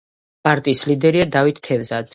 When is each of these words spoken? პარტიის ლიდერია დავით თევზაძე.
პარტიის 0.47 0.83
ლიდერია 0.93 1.29
დავით 1.37 1.65
თევზაძე. 1.69 2.09